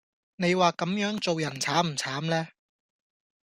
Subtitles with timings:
[0.37, 2.47] 你話咁樣做人慘唔慘呢